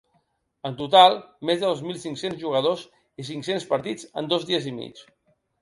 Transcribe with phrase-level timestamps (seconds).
[0.69, 1.17] En total,
[1.49, 2.87] més de dos mil cinc-cents jugadors
[3.25, 5.07] i cinc-cents partits en dos dies i mig.